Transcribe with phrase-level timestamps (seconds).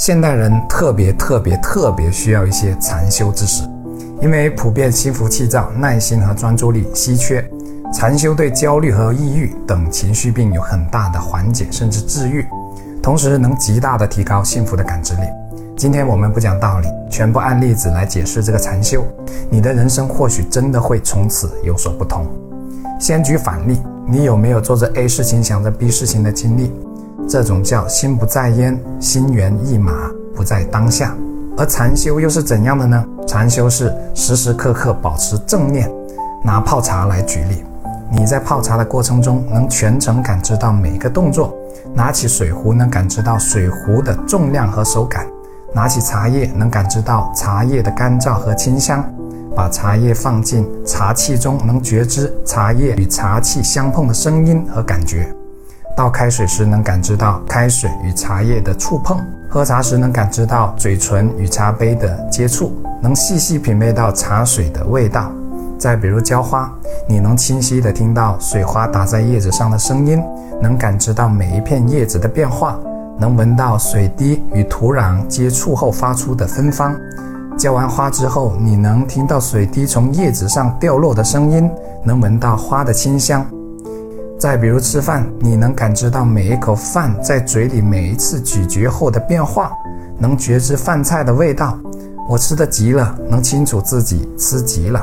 [0.00, 3.64] 现代人特别特别特别需要一些禅修知识，
[4.22, 7.46] 因为普遍心浮气躁、耐心和专注力稀缺。
[7.92, 12.46] 禅修对焦虑和抑郁等情绪病有很大的缓解甚至治愈，
[13.02, 15.20] 同时能极大的提高幸福的感知力。
[15.76, 19.04] 今天我们不讲道理，全部按例子来解释这个禅修，
[19.50, 22.26] 你的人生或许真的会从此有所不同。
[22.98, 23.78] 先举反例，
[24.08, 26.72] 你有没有做着 A 事情想着 B 事情的经历？
[27.30, 31.14] 这种叫心不在焉，心猿意马，不在当下。
[31.56, 33.04] 而禅修又是怎样的呢？
[33.24, 35.88] 禅修是时时刻刻保持正念。
[36.42, 37.62] 拿泡茶来举例，
[38.10, 41.56] 你在泡茶的过程中，能全程感知到每个动作。
[41.94, 45.24] 拿起水壶，能感知到水壶的重量和手感；
[45.72, 49.08] 拿起茶叶，能感知到茶叶的干燥和清香。
[49.54, 55.32] 把茶叶放进茶器中，能觉知茶叶与茶器相碰的声音和感觉。
[56.00, 65.30] 倒开水时能感知到开水与茶叶的触碰，喝茶时能感知到嘴唇与茶杯的接触，能细细品味到茶水的味道。
[65.78, 66.72] 再比如浇花，
[67.06, 70.24] 你能清晰地听到水花打在叶子上的声音，
[70.62, 72.78] 能感知到每一片叶子的变化，
[73.18, 76.96] 能闻到水滴与土壤接触后发出的芬芳。
[77.58, 81.70] 浇完花之后，你能听到水滴从叶子上掉落的声音，
[82.02, 83.44] 能闻到花的清香。
[84.40, 89.70] 再比如吃饭，你能感知到每一口饭在嘴里每一次咀嚼后的变化，
[90.16, 91.78] 能觉知饭菜的味道。
[92.26, 95.00] 我吃的急了，能清楚自己吃急了；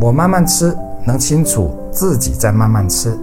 [0.00, 3.16] 我慢慢吃，能清楚自己在慢慢吃。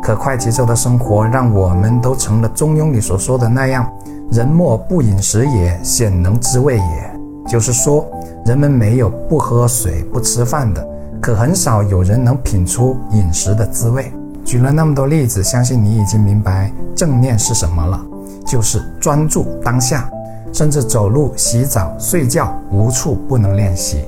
[0.00, 3.90] 可快节奏的生活让我们都成了《中庸》里所说的那样
[4.30, 8.06] ：“人莫不饮食也，鲜能知味也。”就是说，
[8.46, 10.86] 人们没有不喝水、不吃饭的，
[11.20, 14.12] 可很少有人能品出饮食的滋味。
[14.44, 18.00] 举了那么多例子，相信你已经明白正念是什么了，
[18.46, 20.08] 就是专注当下。
[20.52, 24.04] 甚至走路、洗澡、睡觉，无处不能练习。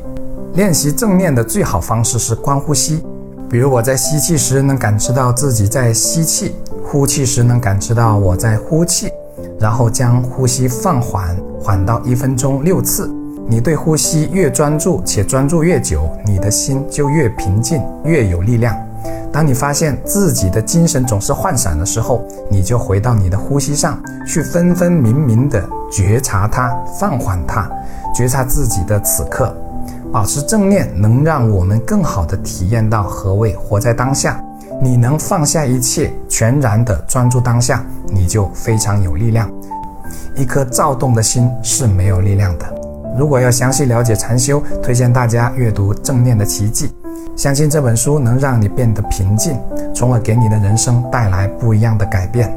[0.54, 3.04] 练习正念的最好方式是观呼吸。
[3.50, 6.54] 比如我在吸气时能感知到自己在吸气，
[6.84, 9.10] 呼气时能感知到我在呼气，
[9.58, 13.12] 然后将呼吸放缓，缓到一分钟六次。
[13.48, 18.76] 你对呼吸越专注，且专注越久，你的心就越平静，越有力量。
[19.36, 27.68] 当你发现自己的精神总是涣散的时候，你就回到你的呼吸上去，分分明明的觉察它，放缓它，
[28.14, 29.54] 觉察自己的此刻。
[30.10, 34.42] 保持正念，能让我们更好的体验到何谓活在当下。
[34.80, 39.50] 你能放下一切，全然的专注当下，你就非常有力量。
[40.34, 42.64] 一颗躁动的心是没有力量的。
[43.18, 46.88] 如果要详细了解禅修，推荐大家阅读《正念的奇迹》。
[47.36, 49.58] 相信这本书能让你变得平静，
[49.94, 52.56] 从而给你的人生带来不一样的改变。